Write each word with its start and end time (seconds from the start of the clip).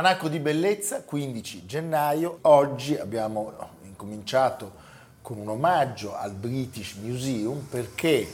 Almanacco 0.00 0.30
di 0.30 0.38
bellezza, 0.38 1.02
15 1.02 1.66
gennaio. 1.66 2.38
Oggi 2.42 2.96
abbiamo 2.96 3.52
incominciato 3.82 4.72
con 5.20 5.36
un 5.36 5.48
omaggio 5.48 6.16
al 6.16 6.32
British 6.32 6.94
Museum 6.94 7.66
perché, 7.68 8.26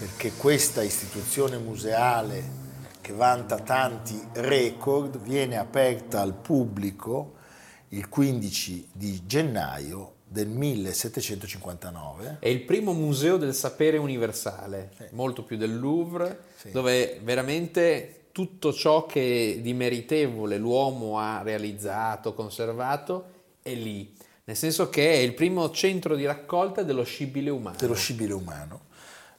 perché 0.00 0.32
questa 0.32 0.82
istituzione 0.82 1.58
museale 1.58 2.42
che 3.00 3.12
vanta 3.12 3.60
tanti 3.60 4.20
record 4.32 5.20
viene 5.20 5.58
aperta 5.58 6.22
al 6.22 6.34
pubblico 6.34 7.34
il 7.90 8.08
15 8.08 8.88
di 8.92 9.22
gennaio 9.26 10.14
del 10.26 10.48
1759. 10.48 12.38
È 12.40 12.48
il 12.48 12.62
primo 12.62 12.92
museo 12.92 13.36
del 13.36 13.54
sapere 13.54 13.96
universale, 13.96 14.90
sì. 14.96 15.04
molto 15.12 15.44
più 15.44 15.56
del 15.56 15.78
Louvre, 15.78 16.40
sì. 16.56 16.72
dove 16.72 17.20
veramente 17.22 18.25
tutto 18.36 18.70
ciò 18.70 19.06
che 19.06 19.60
di 19.62 19.72
meritevole 19.72 20.58
l'uomo 20.58 21.18
ha 21.18 21.40
realizzato, 21.40 22.34
conservato, 22.34 23.24
è 23.62 23.72
lì. 23.72 24.12
Nel 24.44 24.54
senso 24.54 24.90
che 24.90 25.10
è 25.10 25.16
il 25.16 25.32
primo 25.32 25.70
centro 25.70 26.14
di 26.14 26.26
raccolta 26.26 26.82
dello 26.82 27.02
scibile 27.02 27.48
umano. 27.48 27.78
Dello 27.78 27.94
scibile 27.94 28.34
umano. 28.34 28.80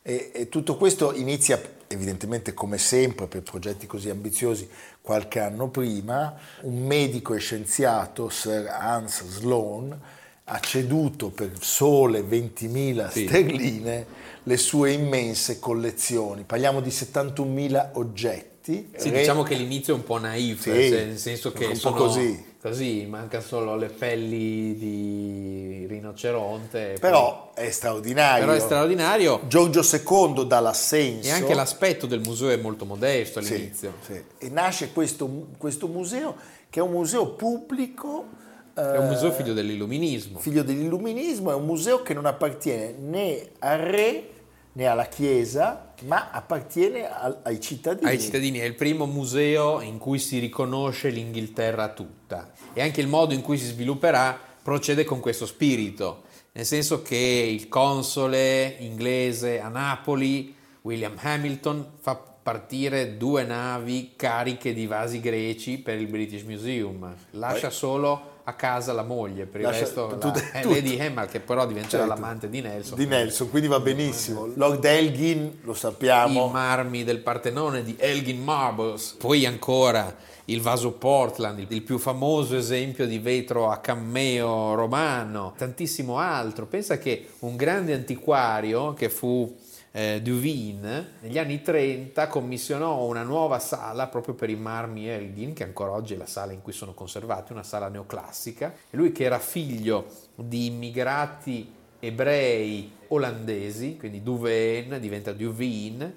E, 0.01 0.31
e 0.33 0.49
tutto 0.49 0.77
questo 0.77 1.13
inizia 1.13 1.61
evidentemente 1.85 2.55
come 2.55 2.79
sempre 2.79 3.27
per 3.27 3.43
progetti 3.43 3.85
così 3.85 4.09
ambiziosi 4.09 4.67
qualche 4.99 5.41
anno 5.41 5.69
prima. 5.69 6.35
Un 6.61 6.83
medico 6.83 7.35
e 7.35 7.39
scienziato, 7.39 8.29
Sir 8.29 8.67
Hans 8.67 9.23
Sloane, 9.27 9.99
ha 10.45 10.59
ceduto 10.59 11.29
per 11.29 11.51
sole 11.59 12.21
20.000 12.21 13.09
sì. 13.11 13.27
sterline 13.27 14.07
le 14.41 14.57
sue 14.57 14.93
immense 14.93 15.59
collezioni. 15.59 16.45
Parliamo 16.45 16.81
di 16.81 16.89
71.000 16.89 17.89
oggetti 17.93 18.56
sì, 18.73 19.09
Re... 19.09 19.19
diciamo 19.19 19.43
che 19.43 19.55
l'inizio 19.55 19.93
è 19.93 19.97
un 19.97 20.03
po' 20.03 20.17
naif, 20.17 20.61
sì, 20.63 20.89
nel 20.89 21.17
senso 21.17 21.53
che 21.53 21.67
un 21.67 21.75
sono 21.75 21.95
così. 21.95 22.55
così, 22.61 23.05
manca 23.07 23.39
solo 23.39 23.77
le 23.77 23.87
pelli 23.87 24.75
di 24.75 25.85
rinoceronte. 25.87 26.97
Però 26.99 27.51
poi... 27.53 27.65
è 27.65 27.69
straordinario. 27.71 28.45
Però 28.45 28.57
è 28.57 28.59
straordinario. 28.59 29.41
Giorgio 29.47 29.81
II 29.81 30.45
dà 30.45 30.59
l'assenso. 30.59 31.29
E 31.29 31.31
anche 31.31 31.53
l'aspetto 31.53 32.07
del 32.07 32.19
museo 32.19 32.49
è 32.49 32.57
molto 32.57 32.83
modesto 32.83 33.39
all'inizio. 33.39 33.93
Sì, 34.01 34.13
sì. 34.13 34.45
E 34.45 34.49
nasce 34.49 34.91
questo, 34.91 35.47
questo 35.57 35.87
museo 35.87 36.35
che 36.69 36.79
è 36.81 36.83
un 36.83 36.91
museo 36.91 37.27
pubblico 37.27 38.25
è 38.73 38.97
un 38.97 39.07
museo 39.07 39.31
figlio 39.31 39.53
dell'illuminismo. 39.53 40.37
Figlio 40.37 40.61
dell'illuminismo, 40.61 41.49
è 41.49 41.55
un 41.55 41.65
museo 41.65 42.03
che 42.03 42.13
non 42.13 42.27
appartiene 42.27 42.93
né 42.99 43.49
al 43.59 43.79
re 43.79 44.29
né 44.73 44.85
alla 44.85 45.05
Chiesa, 45.05 45.86
ma 46.03 46.29
appartiene 46.31 47.09
al, 47.09 47.39
ai 47.43 47.59
cittadini. 47.59 48.09
Ai 48.09 48.19
cittadini, 48.19 48.59
è 48.59 48.63
il 48.63 48.75
primo 48.75 49.05
museo 49.05 49.81
in 49.81 49.97
cui 49.97 50.19
si 50.19 50.39
riconosce 50.39 51.09
l'Inghilterra 51.09 51.89
tutta. 51.89 52.51
E 52.73 52.81
anche 52.81 53.01
il 53.01 53.07
modo 53.07 53.33
in 53.33 53.41
cui 53.41 53.57
si 53.57 53.65
svilupperà 53.65 54.39
procede 54.61 55.03
con 55.03 55.19
questo 55.19 55.45
spirito, 55.45 56.23
nel 56.51 56.65
senso 56.65 57.01
che 57.01 57.15
il 57.15 57.69
console 57.69 58.75
inglese 58.79 59.59
a 59.59 59.69
Napoli, 59.69 60.53
William 60.81 61.15
Hamilton, 61.19 61.93
fa 61.99 62.15
partire 62.15 63.17
due 63.17 63.43
navi 63.43 64.13
cariche 64.15 64.73
di 64.73 64.87
vasi 64.87 65.19
greci 65.19 65.79
per 65.79 65.99
il 65.99 66.07
British 66.07 66.43
Museum, 66.43 67.13
lascia 67.31 67.69
solo 67.69 68.35
a 68.49 68.53
casa 68.53 68.93
la 68.93 69.03
moglie, 69.03 69.45
per 69.45 69.59
il 69.59 69.67
Lascia, 69.67 69.81
resto 69.81 70.07
tutto, 70.07 70.27
la, 70.27 70.61
tutto. 70.61 70.73
Lady 70.73 70.95
Emma 70.97 71.25
che 71.25 71.41
però 71.41 71.67
diventerà 71.67 72.03
certo. 72.03 72.07
l'amante 72.07 72.49
di 72.49 72.61
Nelson. 72.61 72.97
Di 72.97 73.05
Nelson, 73.05 73.49
quindi 73.49 73.67
va 73.67 73.81
benissimo. 73.81 74.49
Lord 74.55 74.85
Elgin, 74.85 75.59
lo 75.63 75.73
sappiamo. 75.73 76.47
I 76.47 76.51
marmi 76.51 77.03
del 77.03 77.19
Partenone 77.19 77.83
di 77.83 77.95
Elgin 77.99 78.41
Marbles. 78.41 79.17
Poi 79.19 79.45
ancora 79.45 80.15
il 80.45 80.61
vaso 80.61 80.93
Portland, 80.93 81.65
il 81.67 81.81
più 81.81 81.97
famoso 81.97 82.55
esempio 82.55 83.05
di 83.05 83.19
vetro 83.19 83.69
a 83.69 83.79
cammeo 83.79 84.75
romano, 84.75 85.53
tantissimo 85.57 86.17
altro. 86.17 86.67
Pensa 86.67 86.97
che 86.97 87.31
un 87.39 87.57
grande 87.57 87.93
antiquario 87.93 88.93
che 88.93 89.09
fu 89.09 89.57
eh, 89.91 90.21
Duvin 90.21 91.07
negli 91.19 91.37
anni 91.37 91.61
30 91.61 92.27
commissionò 92.27 93.03
una 93.03 93.23
nuova 93.23 93.59
sala 93.59 94.07
proprio 94.07 94.33
per 94.33 94.49
i 94.49 94.55
marmi 94.55 95.07
Elgin, 95.07 95.53
che 95.53 95.63
ancora 95.63 95.91
oggi 95.91 96.13
è 96.13 96.17
la 96.17 96.25
sala 96.25 96.51
in 96.51 96.61
cui 96.61 96.73
sono 96.73 96.93
conservati, 96.93 97.51
una 97.51 97.63
sala 97.63 97.87
neoclassica. 97.87 98.73
E 98.89 98.97
lui 98.97 99.11
che 99.11 99.23
era 99.23 99.39
figlio 99.39 100.05
di 100.35 100.67
immigrati 100.67 101.73
ebrei 101.99 102.91
olandesi, 103.07 103.97
quindi 103.97 104.21
Duven 104.21 104.99
diventa 104.99 105.33
Duvin, 105.33 106.13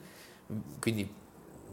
quindi 0.79 1.19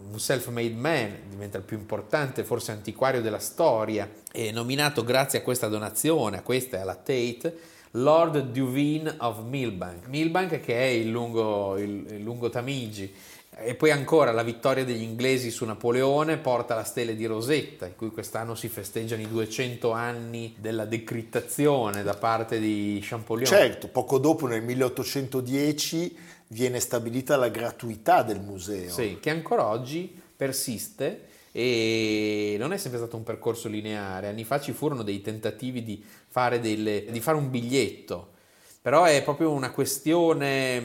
un 0.09 0.19
self-made 0.19 0.75
man, 0.75 1.15
diventa 1.29 1.57
il 1.57 1.63
più 1.63 1.77
importante 1.77 2.43
forse 2.43 2.71
antiquario 2.71 3.21
della 3.21 3.39
storia, 3.39 4.09
è 4.31 4.51
nominato 4.51 5.03
grazie 5.03 5.39
a 5.39 5.41
questa 5.41 5.67
donazione, 5.67 6.37
a 6.37 6.41
questa 6.41 6.77
e 6.77 6.81
alla 6.81 6.95
Tate, 6.95 7.57
Lord 7.91 8.51
Duveen 8.51 9.15
of 9.19 9.41
Milbank. 9.43 10.07
Milbank 10.07 10.59
che 10.59 10.75
è 10.75 10.85
il 10.85 11.09
lungo, 11.09 11.77
il, 11.77 12.05
il 12.09 12.21
lungo 12.21 12.49
Tamigi. 12.49 13.13
E 13.59 13.73
poi 13.73 13.89
ancora 13.89 14.31
la 14.31 14.43
vittoria 14.43 14.85
degli 14.85 15.01
inglesi 15.01 15.49
su 15.49 15.65
Napoleone 15.65 16.37
porta 16.37 16.75
la 16.75 16.83
stele 16.83 17.15
di 17.15 17.25
Rosetta, 17.25 17.87
in 17.87 17.95
cui 17.95 18.11
quest'anno 18.11 18.53
si 18.53 18.67
festeggiano 18.67 19.23
i 19.23 19.27
200 19.27 19.91
anni 19.91 20.55
della 20.59 20.85
decrittazione 20.85 22.03
da 22.03 22.13
parte 22.13 22.59
di 22.59 22.99
Champollion. 23.01 23.47
Certo, 23.47 23.87
poco 23.87 24.19
dopo 24.19 24.45
nel 24.45 24.61
1810 24.61 26.17
viene 26.49 26.79
stabilita 26.79 27.35
la 27.35 27.49
gratuità 27.49 28.21
del 28.21 28.41
museo. 28.41 28.91
Sì, 28.91 29.17
che 29.19 29.31
ancora 29.31 29.65
oggi 29.65 30.13
persiste 30.35 31.35
e 31.57 32.55
non 32.59 32.71
è 32.71 32.77
sempre 32.77 32.99
stato 32.99 33.17
un 33.17 33.23
percorso 33.23 33.67
lineare. 33.67 34.27
Anni 34.27 34.43
fa 34.43 34.59
ci 34.59 34.73
furono 34.73 35.01
dei 35.01 35.21
tentativi 35.21 35.81
di 35.81 36.03
fare, 36.27 36.59
delle, 36.59 37.05
di 37.09 37.19
fare 37.19 37.35
un 37.35 37.49
biglietto, 37.49 38.33
però 38.79 39.05
è 39.05 39.23
proprio 39.23 39.49
una 39.49 39.71
questione 39.71 40.79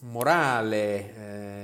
morale, 0.00 1.14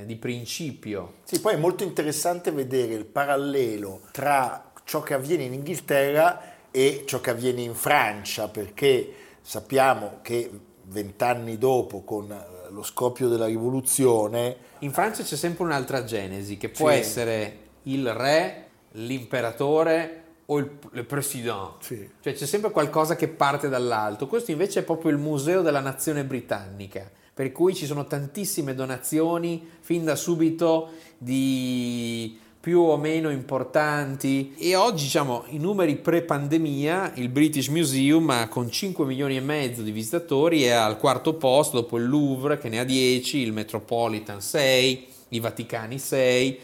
eh, 0.00 0.06
di 0.06 0.14
principio. 0.14 1.14
Sì, 1.24 1.40
poi 1.40 1.54
è 1.54 1.56
molto 1.56 1.82
interessante 1.82 2.52
vedere 2.52 2.94
il 2.94 3.04
parallelo 3.04 4.02
tra 4.12 4.70
ciò 4.84 5.02
che 5.02 5.14
avviene 5.14 5.42
in 5.42 5.54
Inghilterra 5.54 6.68
e 6.70 7.02
ciò 7.04 7.20
che 7.20 7.30
avviene 7.30 7.62
in 7.62 7.74
Francia, 7.74 8.46
perché 8.46 9.12
sappiamo 9.42 10.20
che 10.22 10.48
vent'anni 10.84 11.58
dopo, 11.58 12.02
con 12.02 12.32
lo 12.68 12.82
scoppio 12.84 13.26
della 13.26 13.46
rivoluzione... 13.46 14.56
In 14.80 14.92
Francia 14.92 15.24
c'è 15.24 15.36
sempre 15.36 15.64
un'altra 15.64 16.04
genesi, 16.04 16.58
che 16.58 16.68
può 16.68 16.90
sì. 16.90 16.94
essere 16.96 17.64
il 17.86 18.12
re, 18.12 18.66
l'imperatore 18.92 20.22
o 20.46 20.58
il, 20.58 20.70
il 20.92 21.04
presidente. 21.04 21.74
Sì. 21.80 22.08
Cioè 22.20 22.34
c'è 22.34 22.46
sempre 22.46 22.70
qualcosa 22.70 23.16
che 23.16 23.28
parte 23.28 23.68
dall'alto. 23.68 24.26
Questo 24.26 24.50
invece 24.50 24.80
è 24.80 24.84
proprio 24.84 25.10
il 25.10 25.18
museo 25.18 25.62
della 25.62 25.80
nazione 25.80 26.24
britannica, 26.24 27.10
per 27.34 27.52
cui 27.52 27.74
ci 27.74 27.86
sono 27.86 28.06
tantissime 28.06 28.74
donazioni 28.74 29.66
fin 29.80 30.04
da 30.04 30.16
subito 30.16 30.90
di 31.18 32.38
più 32.66 32.80
o 32.80 32.96
meno 32.96 33.30
importanti 33.30 34.52
e 34.58 34.74
oggi 34.74 35.04
diciamo 35.04 35.44
i 35.50 35.58
numeri 35.58 35.94
pre-pandemia 35.94 37.12
il 37.14 37.28
British 37.28 37.68
Museum 37.68 38.48
con 38.48 38.68
5 38.68 39.04
milioni 39.04 39.36
e 39.36 39.40
mezzo 39.40 39.82
di 39.82 39.92
visitatori 39.92 40.64
è 40.64 40.72
al 40.72 40.98
quarto 40.98 41.34
posto 41.34 41.82
dopo 41.82 41.96
il 41.96 42.08
Louvre 42.08 42.58
che 42.58 42.68
ne 42.68 42.80
ha 42.80 42.84
10, 42.84 43.38
il 43.38 43.52
Metropolitan 43.52 44.40
6, 44.40 45.06
i 45.28 45.38
Vaticani 45.38 45.96
6 45.96 46.58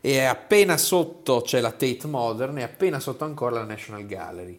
e 0.00 0.20
appena 0.20 0.76
sotto 0.76 1.40
c'è 1.40 1.60
la 1.60 1.72
Tate 1.72 2.06
Modern 2.06 2.58
e 2.58 2.62
appena 2.62 3.00
sotto 3.00 3.24
ancora 3.24 3.56
la 3.56 3.64
National 3.64 4.06
Gallery 4.06 4.58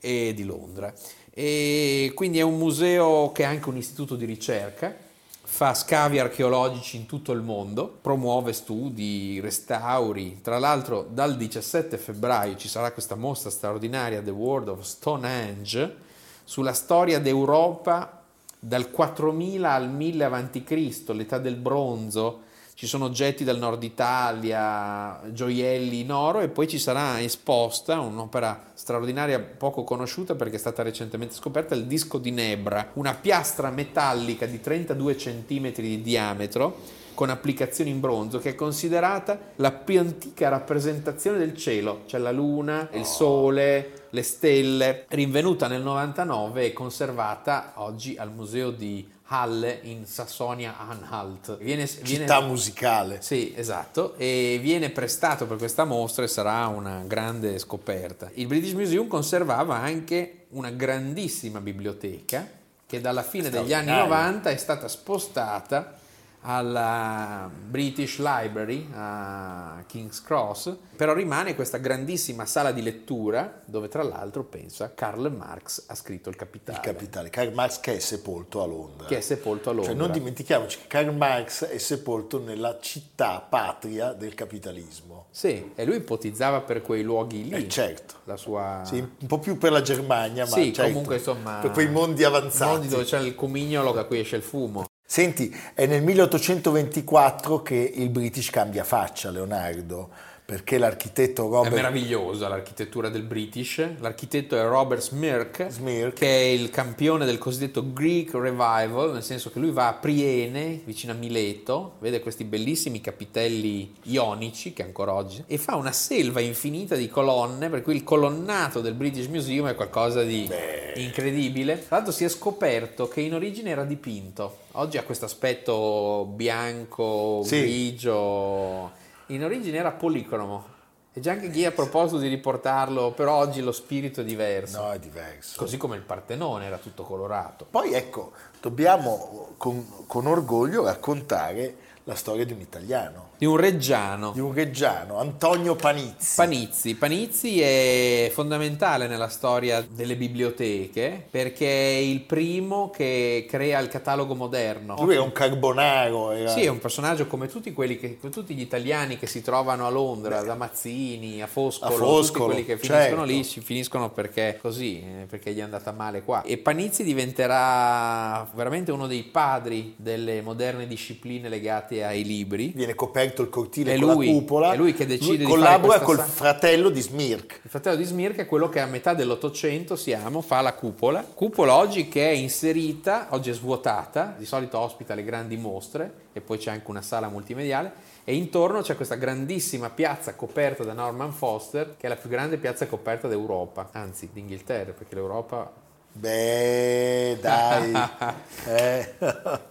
di 0.00 0.44
Londra. 0.44 0.92
E 1.30 2.12
quindi 2.14 2.38
è 2.38 2.42
un 2.42 2.58
museo 2.58 3.32
che 3.32 3.42
è 3.42 3.46
anche 3.46 3.68
un 3.68 3.76
istituto 3.76 4.16
di 4.16 4.24
ricerca 4.24 5.04
fa 5.46 5.72
scavi 5.72 6.18
archeologici 6.18 6.96
in 6.96 7.06
tutto 7.06 7.30
il 7.30 7.42
mondo, 7.42 7.86
promuove 8.00 8.52
studi, 8.52 9.38
restauri. 9.40 10.40
Tra 10.42 10.58
l'altro 10.58 11.06
dal 11.08 11.36
17 11.36 11.96
febbraio 11.96 12.56
ci 12.56 12.66
sarà 12.66 12.90
questa 12.90 13.14
mostra 13.14 13.50
straordinaria 13.50 14.20
The 14.20 14.30
World 14.30 14.68
of 14.68 14.80
Stonehenge 14.82 15.96
sulla 16.42 16.72
storia 16.72 17.20
d'Europa 17.20 18.22
dal 18.58 18.90
4000 18.90 19.70
al 19.70 19.90
1000 19.90 20.24
a.C., 20.24 21.02
l'età 21.08 21.38
del 21.38 21.56
bronzo, 21.56 22.40
ci 22.74 22.86
sono 22.88 23.04
oggetti 23.04 23.44
dal 23.44 23.58
nord 23.58 23.82
Italia, 23.84 25.20
gioielli 25.30 26.00
in 26.00 26.10
oro 26.10 26.40
e 26.40 26.48
poi 26.48 26.66
ci 26.66 26.78
sarà 26.78 27.22
esposta 27.22 28.00
un'opera 28.00 28.72
straordinaria 28.74 29.38
poco 29.40 29.84
conosciuta 29.84 30.34
perché 30.34 30.56
è 30.56 30.58
stata 30.58 30.82
recentemente 30.82 31.34
scoperta, 31.34 31.76
il 31.76 31.86
disco 31.86 32.18
di 32.18 32.32
Nebra, 32.32 32.90
una 32.94 33.14
piastra 33.14 33.70
metallica 33.70 34.46
di 34.46 34.60
32 34.60 35.14
cm 35.14 35.72
di 35.72 36.02
diametro 36.02 37.02
con 37.14 37.30
applicazioni 37.30 37.90
in 37.90 38.00
bronzo 38.00 38.38
che 38.38 38.50
è 38.50 38.54
considerata 38.56 39.38
la 39.56 39.70
più 39.70 40.00
antica 40.00 40.48
rappresentazione 40.48 41.38
del 41.38 41.56
cielo, 41.56 42.02
cioè 42.06 42.18
la 42.18 42.32
luna, 42.32 42.88
il 42.92 43.04
sole, 43.04 44.08
le 44.10 44.22
stelle, 44.22 45.04
rinvenuta 45.10 45.68
nel 45.68 45.82
99 45.82 46.64
e 46.64 46.72
conservata 46.72 47.74
oggi 47.76 48.16
al 48.16 48.32
museo 48.32 48.70
di 48.70 49.13
Halle 49.26 49.80
in 49.82 50.06
Sassonia-Anhalt. 50.06 51.58
Viene, 51.58 51.86
Città 51.86 52.38
viene, 52.38 52.46
musicale. 52.46 53.18
Sì, 53.22 53.54
esatto, 53.56 54.14
e 54.16 54.58
viene 54.60 54.90
prestato 54.90 55.46
per 55.46 55.56
questa 55.56 55.84
mostra 55.84 56.24
e 56.24 56.28
sarà 56.28 56.66
una 56.66 57.02
grande 57.06 57.58
scoperta. 57.58 58.30
Il 58.34 58.46
British 58.46 58.72
Museum 58.72 59.08
conservava 59.08 59.76
anche 59.76 60.46
una 60.50 60.70
grandissima 60.70 61.60
biblioteca 61.60 62.46
che 62.86 63.00
dalla 63.00 63.22
fine 63.22 63.48
degli 63.48 63.72
anni 63.72 63.90
90 63.90 64.50
è 64.50 64.56
stata 64.56 64.88
spostata 64.88 66.02
alla 66.46 67.50
British 67.52 68.18
Library 68.18 68.88
a 68.92 69.82
King's 69.86 70.20
Cross, 70.20 70.76
però 70.94 71.14
rimane 71.14 71.54
questa 71.54 71.78
grandissima 71.78 72.44
sala 72.44 72.70
di 72.70 72.82
lettura 72.82 73.62
dove 73.64 73.88
tra 73.88 74.02
l'altro 74.02 74.44
pensa 74.44 74.92
Karl 74.94 75.34
Marx 75.34 75.84
ha 75.86 75.94
scritto 75.94 76.28
il 76.28 76.36
Capitale. 76.36 76.78
Il 76.78 76.84
Capitale, 76.84 77.30
Karl 77.30 77.52
Marx 77.52 77.80
che 77.80 77.96
è 77.96 77.98
sepolto 77.98 78.62
a 78.62 78.66
Londra. 78.66 79.06
Che 79.06 79.16
è 79.16 79.20
sepolto 79.20 79.70
a 79.70 79.72
Londra. 79.72 79.92
Cioè 79.92 80.00
non 80.00 80.12
dimentichiamoci 80.12 80.78
che 80.80 80.86
Karl 80.86 81.14
Marx 81.14 81.64
è 81.64 81.78
sepolto 81.78 82.38
nella 82.38 82.78
città 82.80 83.40
patria 83.40 84.12
del 84.12 84.34
capitalismo. 84.34 85.26
Sì, 85.30 85.72
e 85.74 85.84
lui 85.84 85.96
ipotizzava 85.96 86.60
per 86.60 86.82
quei 86.82 87.02
luoghi 87.02 87.48
lì. 87.48 87.54
Eh 87.54 87.68
certo. 87.68 88.16
La 88.24 88.36
sua... 88.36 88.82
Sì, 88.84 88.98
un 88.98 89.26
po' 89.26 89.38
più 89.38 89.56
per 89.56 89.72
la 89.72 89.82
Germania, 89.82 90.44
ma 90.44 90.50
sì, 90.50 90.72
certo, 90.72 90.90
comunque 90.90 91.16
insomma... 91.16 91.58
Per 91.60 91.70
quei 91.70 91.88
mondi 91.88 92.22
avanzati. 92.22 92.70
Mondi 92.70 92.88
dove 92.88 93.04
c'è 93.04 93.20
il 93.20 93.34
cumignolo 93.34 93.92
da 93.92 94.04
cui 94.04 94.18
esce 94.18 94.36
il 94.36 94.42
fumo. 94.42 94.84
Senti, 95.06 95.54
è 95.74 95.86
nel 95.86 96.02
1824 96.02 97.62
che 97.62 97.92
il 97.94 98.08
British 98.08 98.50
cambia 98.50 98.84
faccia, 98.84 99.30
Leonardo 99.30 100.32
perché 100.46 100.76
l'architetto 100.76 101.48
Robert... 101.48 101.72
È 101.72 101.76
meravigliosa 101.76 102.48
l'architettura 102.48 103.08
del 103.08 103.22
British, 103.22 103.82
l'architetto 103.98 104.56
è 104.56 104.62
Robert 104.62 105.00
Smirk, 105.00 105.68
Smirk, 105.70 106.18
che 106.18 106.26
è 106.26 106.44
il 106.44 106.68
campione 106.68 107.24
del 107.24 107.38
cosiddetto 107.38 107.92
Greek 107.94 108.34
Revival, 108.34 109.12
nel 109.14 109.22
senso 109.22 109.50
che 109.50 109.58
lui 109.58 109.70
va 109.70 109.88
a 109.88 109.94
Priene, 109.94 110.82
vicino 110.84 111.12
a 111.12 111.16
Mileto, 111.16 111.94
vede 112.00 112.20
questi 112.20 112.44
bellissimi 112.44 113.00
capitelli 113.00 113.94
ionici, 114.02 114.74
che 114.74 114.82
ancora 114.82 115.14
oggi, 115.14 115.42
e 115.46 115.56
fa 115.56 115.76
una 115.76 115.92
selva 115.92 116.40
infinita 116.40 116.94
di 116.94 117.08
colonne, 117.08 117.70
per 117.70 117.80
cui 117.80 117.94
il 117.94 118.04
colonnato 118.04 118.82
del 118.82 118.92
British 118.92 119.28
Museum 119.28 119.68
è 119.68 119.74
qualcosa 119.74 120.24
di 120.24 120.44
Beh. 120.46 121.00
incredibile. 121.00 121.86
Tra 121.86 121.96
l'altro 121.96 122.12
si 122.12 122.24
è 122.24 122.28
scoperto 122.28 123.08
che 123.08 123.22
in 123.22 123.32
origine 123.32 123.70
era 123.70 123.84
dipinto, 123.84 124.58
oggi 124.72 124.98
ha 124.98 125.04
questo 125.04 125.24
aspetto 125.24 126.30
bianco, 126.34 127.40
sì. 127.46 127.60
grigio 127.60 129.02
in 129.26 129.44
origine 129.44 129.78
era 129.78 129.92
policromo. 129.92 130.72
E 131.16 131.20
già 131.20 131.30
anche 131.30 131.48
chi 131.50 131.64
ha 131.64 131.70
proposto 131.70 132.18
di 132.18 132.26
riportarlo, 132.26 133.12
però 133.12 133.36
oggi 133.36 133.60
lo 133.60 133.70
spirito 133.70 134.22
è 134.22 134.24
diverso. 134.24 134.82
No, 134.82 134.90
è 134.90 134.98
diverso. 134.98 135.56
Così 135.56 135.76
come 135.76 135.94
il 135.94 136.02
Partenone 136.02 136.64
era 136.64 136.76
tutto 136.78 137.04
colorato. 137.04 137.64
Poi 137.70 137.92
ecco, 137.92 138.32
dobbiamo 138.60 139.54
con, 139.56 140.06
con 140.08 140.26
orgoglio 140.26 140.84
raccontare 140.84 141.76
la 142.02 142.16
storia 142.16 142.44
di 142.44 142.52
un 142.52 142.60
italiano. 142.60 143.30
Di 143.36 143.46
un 143.46 143.56
reggiano. 143.56 144.30
Di 144.30 144.40
un 144.40 144.54
reggiano, 144.54 145.18
Antonio 145.18 145.74
Panizzi. 145.74 146.36
Panizzi. 146.36 146.94
Panizzi 146.94 147.60
è 147.60 148.30
fondamentale 148.32 149.06
nella 149.06 149.28
storia 149.28 149.84
delle 149.86 150.16
biblioteche 150.16 151.26
perché 151.28 151.66
è 151.66 151.98
il 151.98 152.20
primo 152.20 152.90
che 152.90 153.44
crea 153.48 153.80
il 153.80 153.88
catalogo 153.88 154.34
moderno. 154.34 154.96
Lui 155.00 155.16
è 155.16 155.20
un 155.20 155.32
carbonaro. 155.32 156.30
Era... 156.30 156.50
Sì, 156.50 156.62
è 156.62 156.68
un 156.68 156.78
personaggio 156.78 157.26
come 157.26 157.48
tutti, 157.48 157.72
quelli 157.72 157.98
che, 157.98 158.18
tutti 158.30 158.54
gli 158.54 158.60
italiani 158.60 159.18
che 159.18 159.26
si 159.26 159.42
trovano 159.42 159.86
a 159.86 159.90
Londra, 159.90 160.40
Beh. 160.40 160.46
da 160.46 160.54
Mazzini 160.54 161.42
a 161.42 161.46
Foscolo, 161.46 161.94
a 161.94 161.98
Foscolo 161.98 162.22
tutti 162.22 162.64
quelli 162.64 162.64
che 162.64 162.76
finiscono 162.78 163.06
certo. 163.08 163.24
lì, 163.24 163.44
si 163.44 163.60
finiscono 163.60 164.10
perché 164.10 164.58
così, 164.60 165.00
eh, 165.00 165.26
perché 165.26 165.52
gli 165.52 165.58
è 165.58 165.62
andata 165.62 165.90
male 165.92 166.22
qua. 166.22 166.42
E 166.42 166.58
Panizzi 166.58 167.02
diventerà 167.02 168.48
veramente 168.54 168.92
uno 168.92 169.06
dei 169.06 169.24
padri 169.24 169.94
delle 169.96 170.40
moderne 170.40 170.86
discipline 170.86 171.48
legate 171.48 172.04
ai 172.04 172.24
libri. 172.24 172.72
Viene 172.74 172.94
coperto 172.94 173.33
il 173.42 173.48
cortile 173.48 173.94
è 173.94 173.98
con 173.98 174.14
lui, 174.14 174.26
la 174.26 174.32
cupola. 174.32 174.72
È 174.72 174.76
lui 174.76 174.94
che 174.94 175.06
decide 175.06 175.28
lui 175.28 175.38
di 175.38 175.44
collabora 175.44 176.00
col 176.00 176.16
sa- 176.16 176.24
fratello 176.24 176.90
di 176.90 177.00
Smirk. 177.00 177.60
Il 177.62 177.70
fratello 177.70 177.96
di 177.96 178.04
Smirk 178.04 178.36
è 178.38 178.46
quello 178.46 178.68
che 178.68 178.80
a 178.80 178.86
metà 178.86 179.14
dell'Ottocento 179.14 179.96
siamo, 179.96 180.40
fa 180.40 180.60
la 180.60 180.74
cupola. 180.74 181.24
Cupola 181.24 181.74
oggi 181.74 182.08
che 182.08 182.28
è 182.28 182.32
inserita, 182.32 183.28
oggi 183.30 183.50
è 183.50 183.52
svuotata, 183.52 184.34
di 184.36 184.44
solito 184.44 184.78
ospita 184.78 185.14
le 185.14 185.24
grandi 185.24 185.56
mostre 185.56 186.22
e 186.32 186.40
poi 186.40 186.58
c'è 186.58 186.70
anche 186.70 186.90
una 186.90 187.02
sala 187.02 187.28
multimediale 187.28 187.92
e 188.24 188.34
intorno 188.34 188.80
c'è 188.80 188.96
questa 188.96 189.14
grandissima 189.16 189.90
piazza 189.90 190.34
coperta 190.34 190.82
da 190.82 190.92
Norman 190.92 191.32
Foster 191.32 191.96
che 191.96 192.06
è 192.06 192.08
la 192.08 192.16
più 192.16 192.28
grande 192.28 192.56
piazza 192.56 192.86
coperta 192.86 193.28
d'Europa, 193.28 193.90
anzi 193.92 194.30
d'Inghilterra 194.32 194.92
perché 194.92 195.14
l'Europa 195.14 195.82
Beh, 196.16 197.38
dai. 197.40 197.92
eh. 198.68 199.14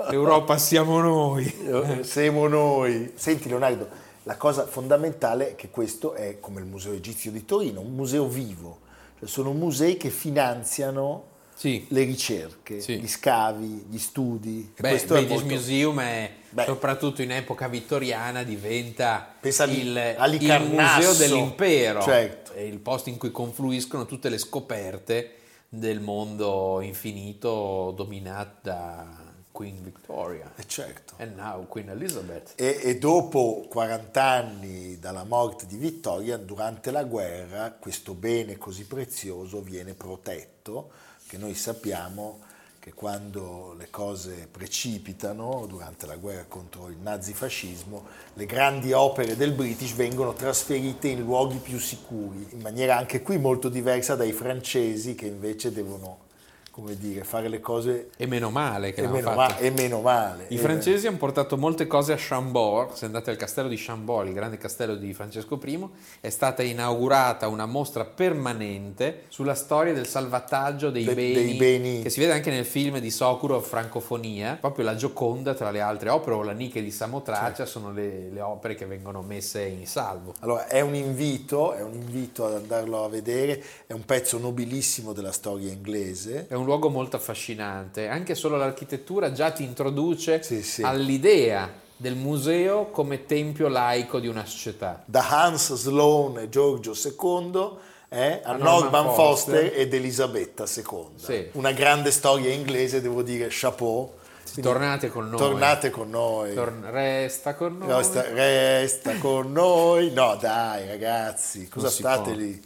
L'Europa 0.09 0.57
siamo 0.57 0.99
noi. 0.99 2.01
Siamo 2.01 2.47
noi. 2.49 3.13
Senti 3.15 3.47
Leonardo, 3.47 3.87
la 4.23 4.35
cosa 4.35 4.67
fondamentale 4.67 5.51
è 5.51 5.55
che 5.55 5.69
questo 5.69 6.13
è 6.13 6.41
come 6.41 6.59
il 6.59 6.65
Museo 6.65 6.91
Egizio 6.91 7.31
di 7.31 7.45
Torino, 7.45 7.79
un 7.79 7.95
museo 7.95 8.27
vivo. 8.27 8.79
Cioè 9.19 9.27
sono 9.29 9.53
musei 9.53 9.95
che 9.95 10.09
finanziano 10.09 11.27
sì. 11.55 11.85
le 11.87 12.03
ricerche, 12.03 12.81
sì. 12.81 12.99
gli 12.99 13.07
scavi, 13.07 13.85
gli 13.89 13.97
studi. 13.97 14.73
Beh, 14.77 14.95
il 14.95 15.05
British 15.05 15.29
molto... 15.29 15.45
Museum 15.45 15.99
è, 16.01 16.31
soprattutto 16.65 17.21
in 17.21 17.31
epoca 17.31 17.69
vittoriana, 17.69 18.43
diventa 18.43 19.35
il, 19.41 20.17
il 20.41 20.69
museo 20.73 21.13
dell'impero. 21.13 22.01
Certo. 22.01 22.51
È 22.51 22.59
il 22.59 22.79
posto 22.79 23.07
in 23.07 23.17
cui 23.17 23.31
confluiscono 23.31 24.05
tutte 24.05 24.27
le 24.27 24.37
scoperte 24.37 25.37
del 25.75 26.01
mondo 26.01 26.81
infinito 26.81 27.91
dominato 27.95 28.57
da 28.61 29.07
Queen 29.51 29.83
Victoria. 29.83 30.51
E 30.55 30.67
certo. 30.67 31.15
E 31.17 31.25
now 31.25 31.65
Queen 31.67 31.89
Elizabeth. 31.89 32.53
E, 32.55 32.79
e, 32.83 32.99
dopo 32.99 33.65
40 33.67 34.23
anni 34.23 34.99
dalla 34.99 35.23
morte 35.23 35.65
di 35.65 35.77
Vittoria, 35.77 36.37
durante 36.37 36.91
la 36.91 37.03
guerra, 37.03 37.71
questo 37.71 38.13
bene 38.13 38.57
così 38.57 38.85
prezioso 38.85 39.61
viene 39.61 39.95
protetto, 39.95 40.91
che 41.27 41.37
noi 41.37 41.55
sappiamo 41.55 42.41
che 42.83 42.93
quando 42.93 43.75
le 43.77 43.87
cose 43.89 44.45
precipitano 44.51 45.65
durante 45.69 46.05
la 46.05 46.17
guerra 46.17 46.43
contro 46.49 46.89
il 46.89 46.97
nazifascismo, 46.97 48.03
le 48.33 48.45
grandi 48.45 48.91
opere 48.91 49.37
del 49.37 49.53
British 49.53 49.93
vengono 49.93 50.33
trasferite 50.33 51.07
in 51.07 51.21
luoghi 51.21 51.59
più 51.59 51.79
sicuri, 51.79 52.45
in 52.49 52.59
maniera 52.59 52.97
anche 52.97 53.21
qui 53.21 53.37
molto 53.37 53.69
diversa 53.69 54.15
dai 54.15 54.33
francesi 54.33 55.15
che 55.15 55.27
invece 55.27 55.71
devono 55.71 56.31
come 56.73 56.97
dire, 56.97 57.23
fare 57.23 57.49
le 57.49 57.59
cose... 57.59 58.09
E 58.17 58.25
meno 58.25 58.49
male 58.49 58.93
che 58.93 59.03
e 59.03 59.07
meno, 59.07 59.35
ma, 59.35 59.57
e 59.59 59.69
meno 59.69 60.01
male. 60.01 60.45
I 60.47 60.57
francesi 60.57 61.05
hanno 61.05 61.17
portato 61.17 61.55
molte 61.55 61.85
cose 61.85 62.13
a 62.13 62.15
Chambord, 62.17 62.93
se 62.93 63.05
andate 63.05 63.29
al 63.29 63.35
castello 63.35 63.67
di 63.67 63.75
Chambord, 63.77 64.29
il 64.29 64.33
grande 64.33 64.57
castello 64.57 64.95
di 64.95 65.13
Francesco 65.13 65.59
I, 65.63 65.87
è 66.19 66.29
stata 66.31 66.63
inaugurata 66.63 67.47
una 67.47 67.67
mostra 67.67 68.05
permanente 68.05 69.25
sulla 69.27 69.53
storia 69.53 69.93
del 69.93 70.07
salvataggio 70.07 70.89
dei, 70.89 71.03
De, 71.03 71.13
beni, 71.13 71.33
dei 71.33 71.53
beni, 71.53 72.01
che 72.01 72.09
si 72.09 72.19
vede 72.19 72.31
anche 72.31 72.49
nel 72.49 72.65
film 72.65 72.97
di 72.97 73.11
Sokurov, 73.11 73.63
Francofonia, 73.63 74.57
proprio 74.59 74.83
la 74.83 74.95
Gioconda 74.95 75.53
tra 75.53 75.69
le 75.69 75.79
altre 75.79 76.09
opere, 76.09 76.37
o 76.37 76.41
la 76.41 76.53
Nike 76.53 76.81
di 76.81 76.89
Samotracia, 76.89 77.53
certo. 77.53 77.65
sono 77.67 77.91
le, 77.91 78.31
le, 78.31 78.41
opere 78.41 78.73
che 78.73 78.87
vengono 78.87 79.21
messe 79.21 79.63
in 79.63 79.85
salvo. 79.85 80.33
Allora 80.39 80.65
è 80.65 80.81
un 80.81 80.95
invito, 80.95 81.73
è 81.73 81.83
un 81.83 81.93
invito 81.93 82.47
ad 82.47 82.55
andarlo 82.55 83.03
a 83.03 83.09
vedere, 83.09 83.63
è 83.85 83.93
un 83.93 84.05
pezzo 84.05 84.39
nobilissimo 84.39 85.13
della 85.13 85.31
storia 85.31 85.71
inglese. 85.71 86.47
È 86.47 86.55
un 86.55 86.62
un 86.63 86.65
luogo 86.65 86.89
molto 86.89 87.17
affascinante, 87.17 88.07
anche 88.07 88.33
solo 88.33 88.57
l'architettura 88.57 89.31
già 89.33 89.51
ti 89.51 89.63
introduce 89.63 90.41
sì, 90.41 90.63
sì. 90.63 90.81
all'idea 90.81 91.71
del 91.95 92.15
museo 92.15 92.85
come 92.85 93.25
tempio 93.25 93.67
laico 93.67 94.19
di 94.19 94.27
una 94.27 94.45
società. 94.45 95.03
Da 95.05 95.29
Hans 95.29 95.75
Sloane 95.75 96.43
e 96.43 96.49
Giorgio 96.49 96.93
II 96.93 97.69
eh, 98.09 98.41
a, 98.43 98.55
Norman, 98.55 99.13
Foster. 99.13 99.63
Foster 99.63 99.79
ed 99.79 99.93
Elisabetta 99.93 100.63
II. 100.63 101.07
Sì. 101.15 101.49
Una 101.53 101.71
grande 101.71 102.11
storia 102.11 102.51
inglese, 102.51 103.01
devo 103.01 103.21
dire, 103.21 103.47
chapeau 103.49 104.11
Quindi 104.53 104.61
Tornate 104.61 105.09
con 105.09 105.29
noi. 105.29 105.37
Tornate 105.37 105.89
con 105.89 106.09
noi. 106.09 106.53
Tor- 106.53 106.79
resta 106.91 107.55
con 107.55 107.77
noi. 107.77 107.87
Resta, 107.89 108.21
resta 108.31 109.17
con 109.17 109.51
noi. 109.51 110.11
No, 110.11 110.35
dai, 110.35 110.87
ragazzi, 110.87 111.67
cosa 111.67 111.89
state 111.89 112.31
può. 112.31 112.39
lì 112.39 112.61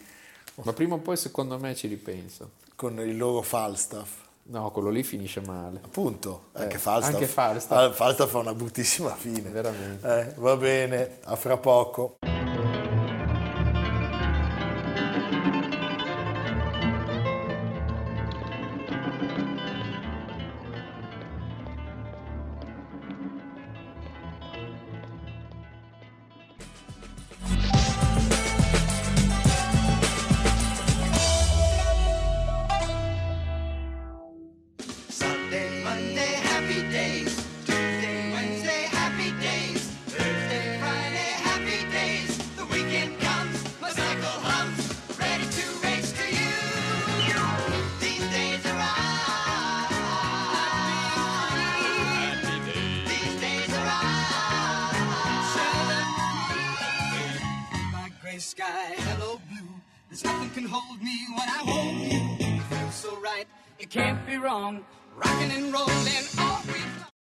Ma 0.64 0.74
prima 0.74 0.96
o 0.96 0.98
poi 1.00 1.18
secondo 1.18 1.58
me 1.58 1.76
ci 1.76 1.88
ripenso. 1.88 2.52
Con 2.78 3.00
il 3.00 3.18
loro 3.18 3.42
Falstaff? 3.42 4.26
No, 4.50 4.70
quello 4.72 4.90
lì 4.90 5.04
finisce 5.04 5.42
male. 5.42 5.82
Appunto, 5.84 6.50
anche 6.54 6.76
Eh, 6.76 6.80
Falstaff. 6.80 7.14
anche 7.16 7.26
Falstaff. 7.26 7.78
Ah, 7.78 7.92
Falstaff 7.92 8.30
fa 8.30 8.38
una 8.38 8.54
bruttissima 8.54 9.10
fine. 9.16 9.50
Veramente. 9.50 10.20
Eh, 10.20 10.34
va 10.38 10.56
bene, 10.56 11.18
a 11.24 11.36
fra 11.36 11.58
poco. 11.58 12.18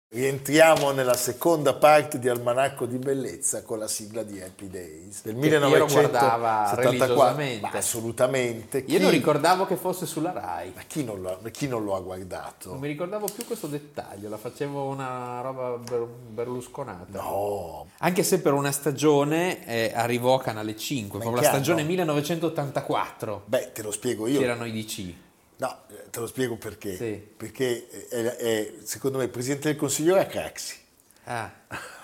Rientriamo 0.10 0.92
nella 0.92 1.16
seconda 1.16 1.74
parte 1.76 2.18
di 2.18 2.28
Almanacco 2.30 2.86
di 2.86 2.98
Bellezza 2.98 3.62
con 3.64 3.78
la 3.78 3.88
sigla 3.90 4.24
di 4.24 4.42
Happy 4.42 4.68
Days 4.70 5.22
del 5.22 5.36
Piero 5.36 5.68
1974. 5.68 6.40
guardava 6.40 6.76
religiosamente. 6.76 7.60
Ma 7.62 7.78
assolutamente. 7.78 8.78
Io 8.80 8.98
Chi- 8.98 9.00
non 9.04 9.12
ricordavo 9.12 9.66
che 9.68 9.76
fosse 9.76 10.06
sulla 10.06 10.32
Rai. 10.32 10.72
Ma 10.74 10.82
chi 10.88 11.04
non, 11.04 11.22
lo, 11.22 11.40
chi 11.52 11.68
non 11.68 11.84
lo 11.84 11.92
ha 11.94 11.98
Non 11.98 12.06
guardato? 12.06 12.74
mi 12.76 12.88
ricordavo 12.88 13.28
più 13.34 13.46
questo 13.46 13.68
dettaglio, 13.68 14.30
la 14.30 14.38
facevo 14.38 14.86
una 14.86 15.42
roba 15.42 15.78
ber- 15.78 16.08
berlusconata. 16.08 17.20
No, 17.22 17.88
Anche 18.00 18.24
se 18.24 18.40
per 18.40 18.54
una 18.54 18.72
stagione 18.72 19.68
eh, 19.68 19.92
arrivò 19.94 20.36
a 20.36 20.42
Canale 20.42 20.76
5, 20.76 21.18
Ma 21.20 21.24
proprio 21.26 21.44
la 21.44 21.50
stagione 21.50 21.82
anno? 21.82 21.90
1984, 21.90 23.42
beh, 23.46 23.72
te 23.74 23.82
lo 23.84 23.92
spiego 23.92 24.26
io. 24.26 24.42
erano 24.42 24.66
i 24.66 24.72
DC. 24.72 25.14
No, 25.58 25.80
eh, 25.90 26.10
te 26.12 26.20
lo 26.20 26.28
spiego 26.28 26.56
perché. 26.58 26.96
Sì. 26.96 27.14
Perché 27.36 27.88
è- 28.10 28.24
è- 28.36 28.74
secondo 28.84 29.18
me 29.18 29.24
il 29.26 29.30
presidente 29.30 29.70
del 29.70 29.78
consiglio 29.78 30.16
era 30.16 30.26
Craxi. 30.28 30.76
Ah. 31.30 31.52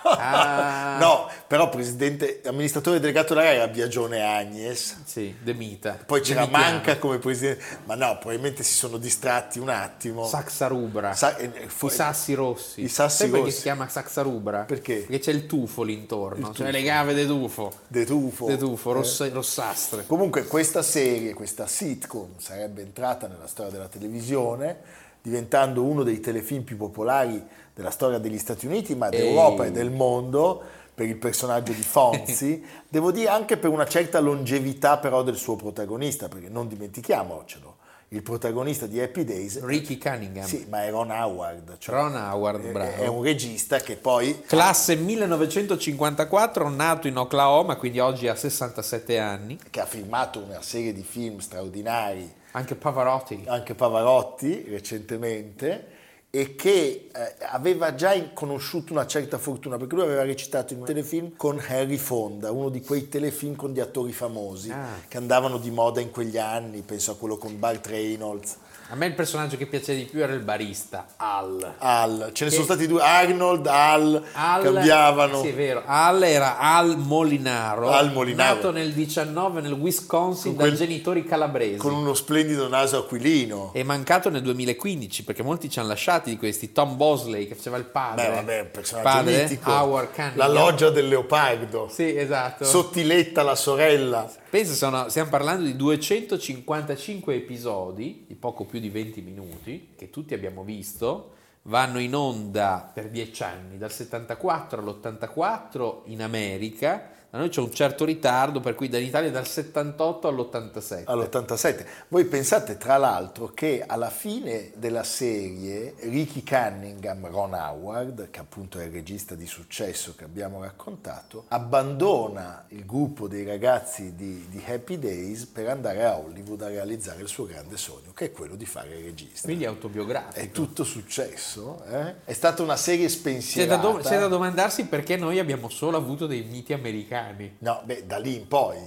Ah, 0.02 0.98
no, 1.00 1.30
però 1.46 1.70
presidente, 1.70 2.42
amministratore 2.44 3.00
delegato 3.00 3.32
della 3.32 3.46
Rai 3.46 3.56
era 3.56 3.68
Biagione 3.68 4.22
Agnes. 4.22 5.00
Sì, 5.04 5.34
De 5.42 5.54
Mita. 5.54 5.98
Poi 6.04 6.20
c'era 6.20 6.40
Demitiano. 6.44 6.72
Manca 6.74 6.98
come 6.98 7.16
presidente, 7.18 7.64
ma 7.84 7.94
no, 7.94 8.18
probabilmente 8.18 8.62
si 8.62 8.74
sono 8.74 8.98
distratti 8.98 9.58
un 9.58 9.70
attimo. 9.70 10.26
Saxarubra. 10.26 11.14
Sa- 11.14 11.36
eh, 11.38 11.50
eh, 11.54 11.68
fu- 11.68 11.86
I 11.86 11.90
sassi 11.90 12.34
rossi. 12.34 12.82
I 12.82 12.88
sassi 12.88 13.16
Sai 13.16 13.28
perché 13.30 13.44
rossi. 13.46 13.56
si 13.56 13.62
chiama 13.62 13.88
Saxarubra? 13.88 14.58
Perché? 14.64 14.96
Perché 14.98 15.18
c'è 15.20 15.30
il 15.32 15.46
tufo 15.46 15.82
lì 15.82 15.94
intorno, 15.94 16.48
Il 16.50 16.54
cioè 16.54 16.66
tufo. 16.66 16.70
le 16.70 16.82
gave 16.82 17.14
de 17.14 17.26
tufo. 17.26 17.72
De 17.88 18.04
Tufo. 18.04 18.46
De 18.46 18.58
tufo, 18.58 18.90
Eh. 18.90 18.94
rossa- 18.94 19.28
rossastre. 19.30 20.04
Comunque 20.06 20.44
questa 20.44 20.82
serie, 20.82 21.32
questa 21.32 21.66
sitcom 21.66 22.36
sarebbe 22.36 22.82
entrata 22.82 23.26
nella 23.26 23.46
storia 23.46 23.72
della 23.72 23.88
televisione, 23.88 24.76
diventando 25.22 25.82
uno 25.82 26.02
dei 26.02 26.20
telefilm 26.20 26.62
più 26.64 26.76
popolari 26.76 27.42
della 27.74 27.90
storia 27.90 28.18
degli 28.18 28.38
Stati 28.38 28.66
Uniti, 28.66 28.94
ma 28.94 29.08
d'Europa 29.08 29.64
Ehi. 29.64 29.68
e 29.70 29.72
del 29.72 29.90
mondo, 29.90 30.62
per 30.94 31.06
il 31.06 31.16
personaggio 31.16 31.72
di 31.72 31.82
Fonzi, 31.82 32.64
devo 32.88 33.10
dire 33.10 33.28
anche 33.28 33.56
per 33.56 33.70
una 33.70 33.86
certa 33.86 34.20
longevità 34.20 34.98
però 34.98 35.22
del 35.24 35.36
suo 35.36 35.56
protagonista, 35.56 36.28
perché 36.28 36.48
non 36.48 36.68
dimentichiamocelo, 36.68 37.76
il 38.10 38.22
protagonista 38.22 38.86
di 38.86 39.00
Happy 39.00 39.24
Days, 39.24 39.60
Ricky 39.64 39.98
Cunningham. 39.98 40.44
sì, 40.46 40.66
ma 40.70 40.84
è 40.84 40.90
Ron 40.90 41.10
Howard, 41.10 41.78
cioè 41.78 41.94
Ron 41.96 42.14
Howard, 42.14 42.64
è- 42.64 42.70
bravo. 42.70 43.02
è 43.02 43.06
un 43.08 43.22
regista 43.24 43.78
che 43.80 43.96
poi 43.96 44.42
Classe 44.46 44.94
1954, 44.94 46.68
nato 46.68 47.08
in 47.08 47.16
Oklahoma, 47.16 47.74
quindi 47.74 47.98
oggi 47.98 48.28
ha 48.28 48.36
67 48.36 49.18
anni. 49.18 49.58
che 49.68 49.80
ha 49.80 49.86
filmato 49.86 50.38
una 50.38 50.62
serie 50.62 50.92
di 50.92 51.02
film 51.02 51.38
straordinari 51.38 52.32
Anche 52.52 52.76
Pavarotti. 52.76 53.42
anche 53.46 53.74
Pavarotti 53.74 54.64
recentemente 54.68 55.88
e 56.34 56.56
che 56.56 57.10
eh, 57.14 57.34
aveva 57.52 57.94
già 57.94 58.12
conosciuto 58.32 58.92
una 58.92 59.06
certa 59.06 59.38
fortuna 59.38 59.76
perché 59.76 59.94
lui 59.94 60.02
aveva 60.02 60.24
recitato 60.24 60.72
in 60.72 60.80
un 60.80 60.84
telefilm 60.84 61.36
con 61.36 61.62
Harry 61.68 61.96
Fonda, 61.96 62.50
uno 62.50 62.70
di 62.70 62.80
quei 62.80 63.08
telefilm 63.08 63.54
con 63.54 63.70
gli 63.70 63.78
attori 63.78 64.10
famosi 64.10 64.72
Ah. 64.72 65.00
che 65.06 65.16
andavano 65.16 65.58
di 65.58 65.70
moda 65.70 66.00
in 66.00 66.10
quegli 66.10 66.36
anni, 66.36 66.82
penso 66.82 67.12
a 67.12 67.16
quello 67.16 67.36
con 67.36 67.56
Bart 67.60 67.86
Reynolds, 67.86 68.56
A 68.90 68.96
me 68.96 69.06
il 69.06 69.14
personaggio 69.14 69.56
che 69.56 69.66
piaceva 69.66 69.98
di 69.98 70.04
più 70.04 70.22
era 70.22 70.32
il 70.34 70.40
barista, 70.40 71.06
Al. 71.16 71.74
Al, 71.78 72.30
ce 72.32 72.44
ne 72.44 72.50
Che- 72.50 72.54
sono 72.56 72.64
stati 72.66 72.86
due, 72.86 73.00
Arnold, 73.02 73.66
Al, 73.66 74.22
Al 74.34 74.62
cambiavano. 74.62 75.40
Sì, 75.40 75.48
è 75.48 75.54
vero. 75.54 75.82
Al 75.86 76.22
era 76.22 76.58
Al 76.58 76.96
Molinaro, 76.98 77.90
Al 77.90 78.12
Molinaro. 78.12 78.54
nato 78.54 78.70
nel 78.70 78.92
19 78.92 79.62
nel 79.62 79.72
Wisconsin 79.72 80.54
Con 80.54 80.56
da 80.56 80.62
quel- 80.64 80.76
genitori 80.76 81.24
calabresi. 81.24 81.76
con 81.78 81.94
uno 81.94 82.14
splendido 82.14 82.68
naso 82.68 82.98
aquilino. 82.98 83.70
È 83.72 83.82
mancato 83.82 84.28
nel 84.28 84.42
2015 84.42 85.24
perché 85.24 85.42
molti 85.42 85.68
ci 85.70 85.78
hanno 85.78 85.88
lasciati 85.88 86.30
di 86.30 86.36
questi. 86.36 86.70
Tom 86.70 86.96
Bosley 86.96 87.48
che 87.48 87.54
faceva 87.54 87.78
il 87.78 87.84
padre. 87.86 88.28
Beh, 88.28 88.34
vabbè, 88.34 88.60
un 88.60 88.70
personaggio 88.70 89.08
padre, 89.08 89.42
mitico. 89.42 89.70
Howard 89.72 90.12
Cunningham. 90.14 90.36
La 90.38 90.48
loggia 90.48 90.90
del 90.90 91.08
leopardo. 91.08 91.88
Sì, 91.90 92.16
esatto. 92.16 92.64
Sottiletta 92.64 93.42
la 93.42 93.54
sorella. 93.56 94.30
Pensa, 94.54 94.74
sono- 94.74 95.08
stiamo 95.08 95.30
parlando 95.30 95.64
di 95.64 95.74
255 95.74 97.34
episodi 97.34 98.22
di 98.28 98.36
poco 98.36 98.64
più 98.64 98.78
di 98.78 98.88
20 98.88 99.20
minuti 99.20 99.88
che 99.96 100.10
tutti 100.10 100.32
abbiamo 100.32 100.62
visto. 100.62 101.32
Vanno 101.62 101.98
in 101.98 102.14
onda 102.14 102.88
per 102.94 103.10
10 103.10 103.42
anni, 103.42 103.78
dal 103.78 103.90
74 103.90 104.80
all'84 104.80 106.02
in 106.04 106.22
America. 106.22 107.13
Da 107.34 107.40
noi 107.40 107.48
c'è 107.48 107.60
un 107.60 107.72
certo 107.72 108.04
ritardo, 108.04 108.60
per 108.60 108.76
cui 108.76 108.88
dall'Italia 108.88 109.28
dal 109.28 109.44
78 109.44 110.28
all'87. 110.28 111.02
all'87. 111.06 111.84
Voi 112.06 112.26
pensate 112.26 112.76
tra 112.76 112.96
l'altro 112.96 113.48
che 113.48 113.82
alla 113.84 114.08
fine 114.08 114.70
della 114.76 115.02
serie 115.02 115.96
Ricky 115.98 116.44
Cunningham, 116.44 117.26
Ron 117.26 117.54
Howard, 117.54 118.30
che 118.30 118.38
appunto 118.38 118.78
è 118.78 118.84
il 118.84 118.92
regista 118.92 119.34
di 119.34 119.48
successo 119.48 120.14
che 120.16 120.22
abbiamo 120.22 120.62
raccontato, 120.62 121.46
abbandona 121.48 122.66
il 122.68 122.86
gruppo 122.86 123.26
dei 123.26 123.44
ragazzi 123.44 124.14
di, 124.14 124.46
di 124.48 124.62
Happy 124.64 125.00
Days 125.00 125.44
per 125.46 125.68
andare 125.68 126.04
a 126.04 126.16
Hollywood 126.16 126.62
a 126.62 126.68
realizzare 126.68 127.20
il 127.20 127.26
suo 127.26 127.46
grande 127.46 127.76
sogno, 127.76 128.12
che 128.14 128.26
è 128.26 128.30
quello 128.30 128.54
di 128.54 128.64
fare 128.64 128.96
il 128.96 129.06
regista. 129.06 129.48
Quindi 129.48 129.64
è 129.64 129.66
autobiografico. 129.66 130.38
È 130.38 130.52
tutto 130.52 130.84
successo, 130.84 131.82
eh? 131.90 132.14
È 132.26 132.32
stata 132.32 132.62
una 132.62 132.76
serie 132.76 133.08
C'è 133.08 133.12
da, 133.12 133.18
spensierata. 133.18 133.82
do- 133.82 133.98
c'è 133.98 134.20
da 134.20 134.28
domandarsi 134.28 134.86
perché 134.86 135.16
noi 135.16 135.40
abbiamo 135.40 135.68
solo 135.68 135.96
avuto 135.96 136.28
dei 136.28 136.44
miti 136.44 136.72
americani. 136.72 137.22
No, 137.58 137.82
beh, 137.84 138.06
da 138.06 138.18
lì 138.18 138.36
in 138.36 138.48
poi. 138.48 138.78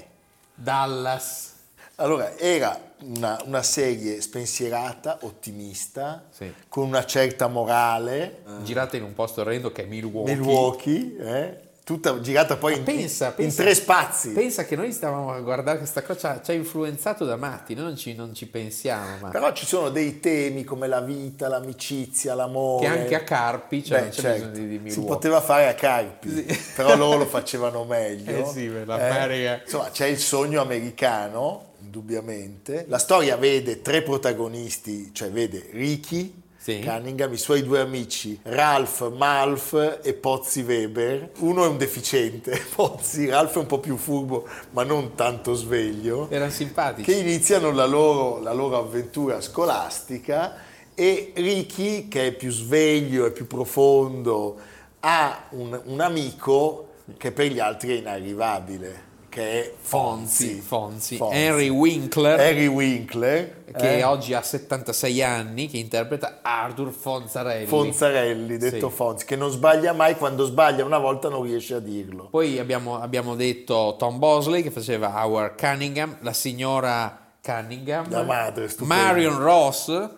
Dallas. 0.54 1.54
Allora, 1.96 2.36
era 2.38 2.80
una, 3.02 3.42
una 3.46 3.64
serie 3.64 4.22
spensierata, 4.22 5.20
ottimista, 5.22 6.26
Sì. 6.30 6.54
con 6.68 6.86
una 6.88 7.06
certa 7.06 7.48
morale, 7.48 8.44
girata 8.64 8.98
in 8.98 9.04
un 9.04 9.14
posto 9.14 9.42
orrendo 9.42 9.72
che 9.72 9.84
è 9.84 9.86
Milwaukee. 9.86 10.36
Milwaukee, 10.36 11.16
eh, 11.18 11.60
tutta 11.88 12.20
girata 12.20 12.58
poi 12.58 12.76
in, 12.76 12.84
Pensa, 12.84 13.28
in 13.28 13.34
pensa- 13.36 13.64
tre 13.64 13.74
spazi. 13.74 14.32
Pensa 14.32 14.66
che 14.66 14.76
noi 14.76 14.92
stavamo 14.92 15.32
a 15.32 15.40
guardare 15.40 15.78
questa 15.78 16.02
cosa, 16.02 16.20
ci 16.20 16.26
ha- 16.26 16.42
ci 16.44 16.52
ha 16.52 16.54
influenzato 16.54 17.24
da 17.24 17.38
matti, 17.38 17.76
noi 17.76 17.86
non 17.86 17.96
ci, 17.96 18.14
non 18.14 18.34
ci 18.34 18.46
pensiamo, 18.46 19.20
ma 19.22 19.30
Però 19.30 19.54
ci 19.54 19.66
sono 19.66 19.88
dei 19.90 20.20
temi 20.20 20.66
come 20.66 20.88
la 20.88 21.00
vita, 21.00 21.48
l'amicizia, 21.48 22.34
l'amore. 22.36 22.86
che 22.86 22.92
anche 22.92 23.16
a 23.16 23.22
Carpi 23.24 23.86
cioè, 23.86 24.00
Beh, 24.00 24.04
non 24.04 24.10
c'è 24.12 24.22
certo, 24.22 24.48
bisogno 24.50 24.68
di, 24.68 24.82
di 24.82 24.92
si 24.92 25.00
poteva 25.00 25.40
fare 25.40 25.70
a 25.70 25.76
Carpi, 25.76 26.46
però 26.76 26.98
loro 26.98 27.20
lo 27.20 27.26
facevano 27.26 27.86
meglio. 27.86 28.36
Eh 28.38 28.46
sì, 28.52 28.70
l'America. 28.86 29.62
Insomma, 29.64 29.90
c'è 29.90 30.08
il 30.08 30.18
sogno 30.18 30.60
americano, 30.60 31.68
indubbiamente. 31.80 32.84
La 32.90 32.98
storia 32.98 33.38
vede 33.38 33.82
tre 33.82 34.02
protagonisti, 34.02 35.12
cioè 35.14 35.30
vede 35.32 35.70
Ricky, 35.72 36.34
Sì. 36.68 36.82
Cunningham, 36.82 37.32
i 37.32 37.38
suoi 37.38 37.64
due 37.64 37.80
amici 37.80 38.38
Ralph 38.44 39.10
Malf 39.14 40.02
e 40.04 40.14
Pozzi 40.14 40.64
Weber. 40.64 41.30
Uno 41.38 41.64
è 41.64 41.68
un 41.70 41.78
deficiente, 41.78 42.62
Pozzi, 42.76 43.30
Ralph 43.30 43.56
è 43.56 43.60
un 43.60 43.68
po' 43.68 43.80
più 43.80 43.96
furbo, 43.96 44.46
ma 44.72 44.84
non 44.84 45.16
tanto 45.16 45.54
sveglio 45.54 46.28
Erano 46.30 46.52
simpatici. 46.52 47.10
che 47.10 47.18
iniziano 47.20 47.72
la 47.72 47.86
loro, 47.86 48.42
la 48.42 48.52
loro 48.52 48.80
avventura 48.80 49.40
scolastica 49.40 50.58
E 50.94 51.32
Ricky, 51.36 52.10
che 52.10 52.28
è 52.28 52.32
più 52.34 52.52
sveglio 52.52 53.26
e 53.28 53.32
più 53.32 53.48
profondo, 53.48 54.58
ha 55.00 55.46
un, 55.52 55.82
un 55.86 56.02
amico 56.02 56.90
che 57.16 57.32
per 57.32 57.50
gli 57.50 57.60
altri 57.60 57.92
è 57.92 58.00
inarrivabile, 58.00 59.04
che 59.38 59.66
è 59.66 59.74
Fonzi, 59.80 60.62
Fonzi. 60.62 61.16
Fonzi. 61.18 61.38
Henry 61.38 61.70
Winkler, 61.70 62.40
Harry 62.40 62.66
Winkler, 62.66 63.66
che 63.72 64.00
eh, 64.00 64.04
oggi 64.04 64.34
ha 64.34 64.42
76 64.42 65.22
anni, 65.22 65.68
che 65.68 65.78
interpreta 65.78 66.40
Arthur 66.42 66.92
Fonzarelli. 66.92 67.68
Fonzarelli, 67.68 68.58
detto 68.58 68.90
Sì. 68.90 68.96
Fonzi, 68.96 69.26
che 69.26 69.36
non 69.36 69.52
sbaglia 69.52 69.94
mai, 69.94 70.16
quando 70.16 70.44
sbaglia 70.44 70.84
una 70.84 70.98
volta 70.98 71.30
non 71.30 71.44
riesce 71.44 71.76
a 71.76 71.80
dirlo. 71.80 72.30
Poi 72.32 72.58
abbiamo, 72.58 73.00
abbiamo 73.00 73.36
detto 73.36 73.96
Tom 74.00 74.18
Bosley 74.18 74.64
che 74.64 74.72
faceva 74.72 75.24
Howard 75.24 75.56
Cunningham, 75.56 76.18
la 76.22 76.34
signora 76.34 77.26
Cunningham, 77.40 78.10
La 78.10 78.24
madre, 78.24 78.68
stupenda. 78.68 78.96
Marion 78.96 79.38
Ross, 79.38 80.10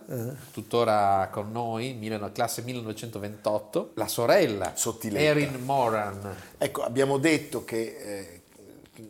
tuttora 0.50 1.28
con 1.30 1.52
noi, 1.52 1.98
classe 2.32 2.62
1928, 2.62 3.90
la 3.96 4.08
sorella 4.08 4.72
Sottiletta. 4.74 5.22
Erin 5.22 5.62
Moran. 5.62 6.36
Ecco, 6.56 6.82
abbiamo 6.82 7.18
detto 7.18 7.66
che 7.66 7.96
eh, 8.02 8.40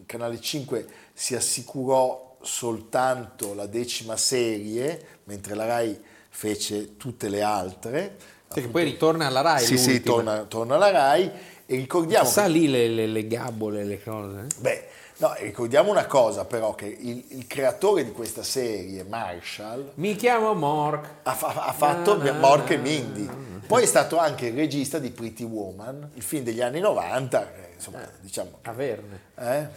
Canale 0.07 0.41
5 0.41 0.87
si 1.13 1.35
assicurò 1.35 2.37
soltanto 2.43 3.55
la 3.55 3.67
decima 3.67 4.17
serie, 4.17 5.21
mentre 5.25 5.55
la 5.55 5.67
Rai 5.67 5.99
fece 6.29 6.97
tutte 6.97 7.29
le 7.29 7.43
altre. 7.43 8.17
Che 8.53 8.69
poi 8.69 8.85
ritorna 8.85 9.27
alla 9.27 9.41
Rai. 9.43 9.65
sì, 9.65 9.79
sì, 9.79 9.93
l'ultima. 9.93 10.15
torna, 10.15 10.43
torna 10.45 10.75
alla 10.77 10.91
Rai 10.91 11.31
e 11.67 11.77
ricordiamo... 11.77 12.29
Sa 12.29 12.47
lì 12.47 12.69
le, 12.69 12.89
le, 12.89 13.07
le 13.07 13.27
gabbole, 13.27 13.85
le 13.85 14.03
cose. 14.03 14.41
eh? 14.41 14.61
Beh, 14.61 14.89
no, 15.21 15.35
ricordiamo 15.39 15.91
una 15.91 16.07
cosa 16.07 16.45
però, 16.45 16.75
che 16.75 16.87
il, 16.87 17.25
il 17.29 17.47
creatore 17.47 18.05
di 18.05 18.13
questa 18.13 18.43
serie, 18.43 19.05
Marshall, 19.05 19.93
Mi 19.95 20.17
chiamo 20.17 20.53
Mork. 20.55 21.09
ha, 21.23 21.33
fa- 21.33 21.67
ha 21.67 21.73
fatto 21.73 22.17
Na, 22.17 22.25
na, 22.33 22.39
Mork 22.39 22.71
e 22.71 22.77
Mindy. 22.77 23.29
Poi 23.67 23.85
è 23.85 23.87
stato 23.87 24.19
anche 24.19 24.47
il 24.47 24.55
regista 24.55 24.99
di 24.99 25.11
Pretty 25.11 25.45
Woman, 25.45 26.11
il 26.15 26.23
film 26.23 26.43
degli 26.43 26.61
anni 26.61 26.81
90, 26.81 27.55
eh, 27.55 27.69
insomma, 27.77 28.01
diciamo... 28.21 28.59
Averne. 28.63 29.21
Eh? 29.39 29.69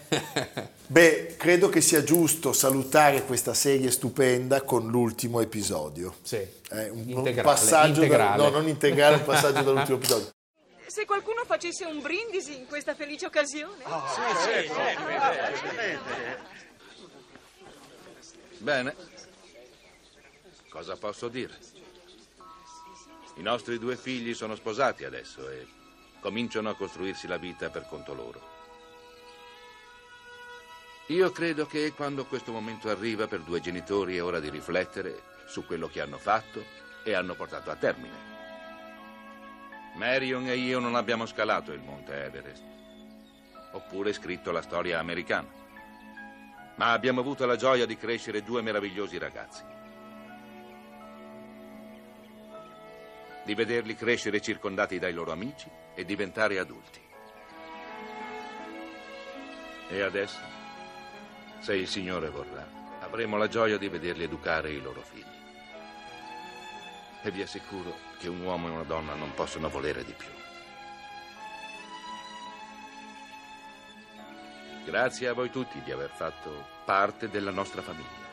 Beh, 0.88 1.36
credo 1.38 1.70
che 1.70 1.80
sia 1.82 2.04
giusto 2.04 2.54
salutare 2.54 3.24
questa 3.24 3.54
serie 3.54 3.92
stupenda 3.92 4.62
con 4.64 4.88
l'ultimo 4.90 5.42
episodio. 5.42 6.16
Sì. 6.24 6.38
Eh, 6.38 6.90
un, 6.90 7.02
un 7.06 7.10
Integrale, 7.10 7.42
passaggio 7.44 8.00
da- 8.00 8.06
integrale. 8.06 8.44
no, 8.44 8.50
non 8.50 8.68
integrale, 8.68 9.16
un 9.18 9.24
passaggio 9.26 9.62
dall'ultimo 9.64 9.98
episodio. 9.98 10.28
Se 10.94 11.06
qualcuno 11.06 11.44
facesse 11.44 11.86
un 11.86 12.04
brindisi 12.04 12.56
in 12.56 12.68
questa 12.68 12.94
felice 12.94 13.26
occasione. 13.26 13.84
Bene. 18.60 18.96
Cosa 20.70 20.96
posso 20.96 21.30
dire? 21.30 21.58
I 23.38 23.42
nostri 23.42 23.80
due 23.80 23.98
figli 23.98 24.36
sono 24.36 24.54
sposati 24.54 25.04
adesso 25.04 25.50
e 25.50 25.66
cominciano 26.20 26.70
a 26.70 26.76
costruirsi 26.76 27.26
la 27.26 27.38
vita 27.38 27.72
per 27.72 27.88
conto 27.88 28.14
loro. 28.14 28.52
Io 31.08 31.32
credo 31.32 31.66
che 31.66 31.92
quando 31.94 32.28
questo 32.28 32.52
momento 32.52 32.90
arriva 32.90 33.26
per 33.26 33.40
due 33.40 33.62
genitori 33.62 34.18
è 34.18 34.24
ora 34.24 34.40
di 34.40 34.52
riflettere 34.52 35.24
su 35.48 35.66
quello 35.66 35.88
che 35.88 36.02
hanno 36.02 36.20
fatto 36.20 36.64
e 37.04 37.16
hanno 37.16 37.34
portato 37.34 37.72
a 37.72 37.76
termine. 37.76 38.33
Marion 39.94 40.48
e 40.48 40.56
io 40.56 40.80
non 40.80 40.96
abbiamo 40.96 41.26
scalato 41.26 41.72
il 41.72 41.82
monte 41.82 42.26
Everest, 42.26 42.64
oppure 43.72 44.12
scritto 44.12 44.52
la 44.52 44.62
storia 44.62 45.00
americana, 45.00 45.48
ma 46.76 46.92
abbiamo 46.92 47.20
avuto 47.20 47.46
la 47.46 47.56
gioia 47.56 47.86
di 47.86 47.96
crescere 47.96 48.42
due 48.42 48.62
meravigliosi 48.62 49.18
ragazzi. 49.20 49.64
Di 53.44 53.54
vederli 53.54 53.96
crescere 53.96 54.42
circondati 54.42 54.98
dai 54.98 55.14
loro 55.14 55.32
amici 55.32 55.70
e 55.94 56.06
diventare 56.06 56.58
adulti. 56.58 57.02
E 59.90 60.02
adesso, 60.02 60.40
se 61.60 61.76
il 61.76 61.88
Signore 61.88 62.30
vorrà, 62.30 62.66
avremo 63.02 63.38
la 63.38 63.48
gioia 63.48 63.78
di 63.78 63.90
vederli 63.90 64.24
educare 64.24 64.72
i 64.72 64.82
loro 64.82 65.02
figli. 65.02 65.43
E 67.24 67.32
vi 67.32 67.42
assicuro 67.42 67.96
che 68.20 68.28
un 68.28 68.42
uomo 68.42 68.68
e 68.68 68.72
una 68.72 68.84
donna 68.84 69.14
non 69.14 69.34
possono 69.34 69.70
volere 69.70 70.04
di 70.04 70.14
più. 70.14 70.28
Grazie 74.86 75.30
a 75.30 75.34
voi 75.34 75.50
tutti 75.50 75.82
di 75.82 75.92
aver 75.92 76.10
fatto 76.10 76.52
parte 76.84 77.30
della 77.30 77.52
nostra 77.52 77.82
famiglia. 77.82 78.32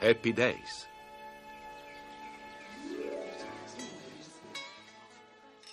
Happy 0.00 0.32
Days. 0.32 0.88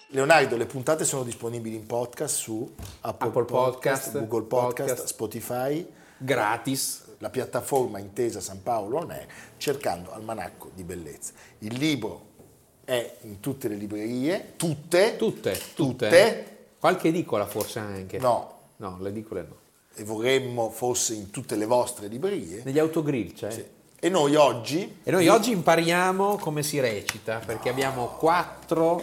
Leonardo, 0.07 0.57
le 0.57 0.65
puntate 0.65 1.05
sono 1.05 1.23
disponibili 1.23 1.77
in 1.77 1.85
podcast 1.85 2.35
su 2.35 2.69
Apple, 2.99 3.27
Apple 3.29 3.45
Podcast, 3.45 4.11
Google 4.11 4.43
Podcast, 4.43 4.89
Podcast. 4.89 5.05
Spotify, 5.05 5.87
Gratis. 6.23 7.03
la 7.19 7.29
piattaforma 7.29 7.99
Intesa 7.99 8.39
San 8.39 8.63
Paolo 8.63 8.97
On 8.97 9.11
Air, 9.11 9.27
cercando 9.57 10.11
Almanacco 10.11 10.71
di 10.73 10.83
Bellezza. 10.83 11.33
Il 11.59 11.75
libro 11.77 12.29
è 12.83 13.17
in 13.21 13.39
tutte 13.39 13.67
le 13.67 13.75
librerie, 13.75 14.53
tutte, 14.55 15.15
Tutte, 15.17 15.51
tutte. 15.75 16.07
tutte, 16.07 16.57
Qualche 16.79 17.09
edicola 17.09 17.45
forse 17.45 17.77
anche. 17.79 18.17
no, 18.17 18.57
No, 18.77 18.97
le 18.99 19.09
edicole 19.09 19.45
no. 19.47 19.55
e 19.93 20.03
vorremmo 20.03 20.71
fosse 20.71 21.13
in 21.13 21.29
tutte 21.29 21.55
le 21.55 21.65
vostre 21.67 22.07
librerie. 22.07 22.63
Negli 22.65 22.79
autogrill 22.79 23.33
c'è. 23.33 23.65
E 23.99 24.09
noi 24.09 24.33
oggi 24.35 24.97
E 25.03 25.11
noi 25.11 25.27
oggi 25.27 25.51
impariamo 25.51 26.37
come 26.37 26.63
si 26.63 26.79
recita, 26.79 27.37
perché 27.45 27.69
abbiamo 27.69 28.07
quattro, 28.17 28.99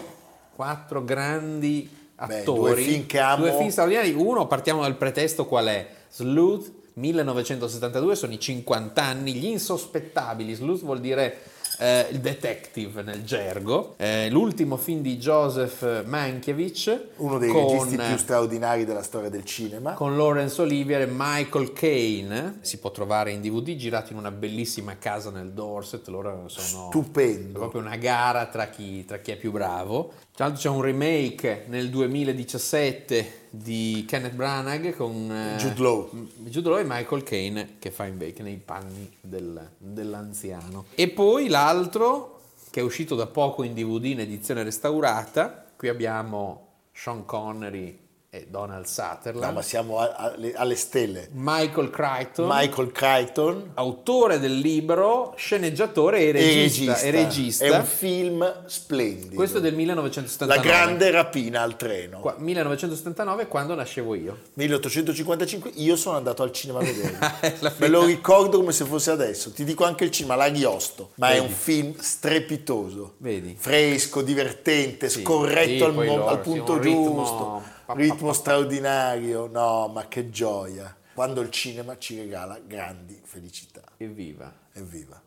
quattro 0.57 1.05
grandi 1.05 1.89
Beh, 2.17 2.41
attori. 2.41 2.59
due 2.59 2.75
film 2.83 3.07
che 3.07 3.21
amo. 3.21 3.45
Due 3.45 3.57
film 3.57 3.69
straordinari. 3.69 4.13
Uno, 4.13 4.49
partiamo 4.49 4.83
dal 4.83 4.97
pretesto 4.97 5.47
qual 5.47 5.67
è? 5.67 5.89
Sleuth 6.11 6.73
1972, 6.99 8.17
sono 8.17 8.33
i 8.33 8.41
50 8.41 9.03
anni, 9.03 9.35
gli 9.35 9.47
insospettabili. 9.47 10.55
Sleuth 10.55 10.83
vuol 10.83 11.01
dire 11.01 11.39
eh, 11.79 12.09
il 12.11 12.19
detective 12.19 13.03
nel 13.03 13.25
gergo. 13.25 13.95
Eh, 13.99 14.29
l'ultimo 14.31 14.77
film 14.77 15.01
di 15.01 15.17
Joseph 15.17 16.05
Mankiewicz. 16.05 17.01
uno 17.17 17.39
dei 17.39 17.51
con, 17.51 17.73
registi 17.73 17.97
più 17.97 18.17
straordinari 18.17 18.85
della 18.85 19.03
storia 19.03 19.29
del 19.29 19.45
cinema. 19.45 19.93
con 19.93 20.17
Lawrence 20.17 20.61
Olivier 20.61 21.03
e 21.03 21.09
Michael 21.11 21.73
Caine. 21.73 22.59
Si 22.63 22.79
può 22.79 22.91
trovare 22.91 23.31
in 23.31 23.41
DVD, 23.41 23.77
girato 23.77 24.13
in 24.13 24.19
una 24.19 24.31
bellissima 24.31 24.97
casa 24.99 25.31
nel 25.31 25.53
Dorset. 25.53 26.09
Loro 26.09 26.49
sono 26.49 26.89
Stupendo. 26.89 27.59
proprio 27.61 27.81
una 27.81 27.97
gara 27.97 28.47
tra 28.47 28.67
chi, 28.67 29.05
tra 29.05 29.19
chi 29.19 29.31
è 29.31 29.37
più 29.37 29.53
bravo. 29.53 30.13
Tra 30.39 30.47
l'altro 30.47 30.71
c'è 30.71 30.77
un 30.77 30.83
remake 30.83 31.65
nel 31.67 31.91
2017 31.91 33.49
di 33.51 34.05
Kenneth 34.07 34.35
Branagh 34.35 34.95
con 34.95 35.33
eh, 35.33 35.57
Jude 35.57 35.83
Law. 35.83 36.11
Jude 36.45 36.69
Law 36.69 36.79
e 36.79 36.85
Michael 36.85 37.25
Caine 37.25 37.75
che 37.81 37.91
fa 37.91 38.07
invece 38.07 38.45
nei 38.45 38.59
panni 38.65 39.11
del- 39.21 39.69
dell'anziano. 39.77 40.85
E 40.95 41.09
poi 41.09 41.49
l'altro 41.49 42.43
che 42.71 42.79
è 42.79 42.85
uscito 42.85 43.17
da 43.17 43.27
poco 43.27 43.65
in 43.65 43.75
DVD 43.75 44.05
in 44.05 44.21
edizione 44.21 44.63
restaurata. 44.63 45.73
Qui 45.77 45.89
abbiamo 45.89 46.67
Sean 46.93 47.25
Connery 47.25 47.99
e 48.31 48.47
Donald 48.51 48.85
Sutherland. 48.85 49.43
No, 49.47 49.53
ma 49.53 49.63
siamo 49.63 50.01
a- 50.01 50.13
alle, 50.15 50.53
alle 50.55 50.75
stelle. 50.75 51.29
Michael 51.33 51.89
Crichton, 51.89 52.47
Michael 52.47 52.93
Crichton 52.93 53.71
autore 53.75 54.39
del 54.39 54.59
libro, 54.59 55.33
sceneggiatore 55.37 56.19
e 56.19 56.29
e 56.29 56.33
regista. 56.33 56.93
regista. 56.93 57.07
e 57.07 57.11
regista. 57.11 57.65
È 57.65 57.71
un 57.79 57.85
film 57.87 58.63
splendido. 58.67 59.35
Questo 59.35 59.59
è 59.59 59.61
del 59.63 59.71
La 59.73 59.77
1979. 59.79 60.67
grande 60.69 61.11
rapina 61.11 61.63
al 61.63 61.77
treno. 61.77 62.21
Qua- 62.21 62.35
1979 62.39 63.47
quando 63.49 63.75
nascevo 63.75 64.15
io. 64.15 64.37
1855, 64.55 65.71
io 65.77 65.97
sono 65.97 66.17
andato 66.19 66.43
al 66.43 66.53
cinema 66.53 66.81
a 66.81 66.83
vederlo. 66.85 67.19
La 67.61 67.73
Me 67.79 67.89
lo 67.89 68.05
ricordo 68.05 68.59
come 68.59 68.73
se 68.73 68.85
fosse 68.85 69.11
adesso. 69.11 69.53
Ti 69.53 69.65
dico 69.65 69.85
anche 69.85 70.05
il 70.05 70.11
cinema, 70.11 70.35
l'Ariosto. 70.35 71.13
Ma 71.15 71.31
è 71.31 71.35
Vedi. 71.37 71.47
un 71.47 71.53
film 71.53 71.95
strepitoso. 71.99 73.15
Vedi. 73.19 73.57
Fresco, 73.59 74.21
divertente, 74.21 75.09
Sì, 75.09 75.23
scorretto 75.23 75.67
sì, 75.67 75.83
al, 75.83 75.95
mo- 75.95 76.27
al 76.27 76.41
punto 76.41 76.73
un 76.73 76.81
ritmo- 76.81 77.15
giusto. 77.15 77.37
pa- 77.65 77.77
Ritmo 77.95 78.33
straordinario. 78.33 79.47
No, 79.47 79.89
ma 79.89 80.09
che 80.09 80.29
gioia. 80.31 80.95
Quando 81.15 81.41
il 81.41 81.51
cinema 81.51 81.97
ci 81.99 82.19
regala 82.19 82.61
grandi 82.65 83.19
felicità. 83.25 83.81
Evviva. 83.97 84.53
Evviva. 84.75 85.21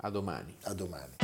A 0.00 0.10
domani. 0.10 0.54
A 0.64 0.74
domani. 0.74 1.16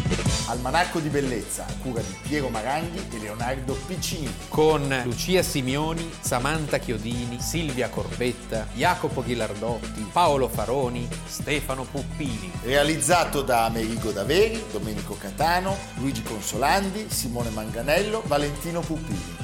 Almanacco 0.47 1.01
di 1.01 1.09
bellezza 1.09 1.65
a 1.65 1.73
cura 1.83 2.01
di 2.01 2.15
Piero 2.23 2.49
Maranghi 2.49 3.07
e 3.11 3.19
Leonardo 3.19 3.77
Piccini. 3.87 4.33
Con 4.49 5.03
Lucia 5.05 5.43
Simioni, 5.43 6.11
Samantha 6.21 6.79
Chiodini, 6.79 7.41
Silvia 7.41 7.89
Corbetta, 7.89 8.67
Jacopo 8.75 9.23
Ghilardotti, 9.23 10.09
Paolo 10.13 10.49
Faroni, 10.49 11.09
Stefano 11.27 11.85
Puppini. 11.85 12.53
Realizzato 12.63 13.43
da 13.43 13.65
Amerigo 13.65 14.11
Daveri, 14.13 14.63
Domenico 14.71 15.17
Catano, 15.17 15.77
Luigi 15.97 16.23
Consolandi, 16.23 17.11
Simone 17.11 17.51
Manganello, 17.51 18.23
Valentino 18.27 18.81
Puppini. 18.81 19.44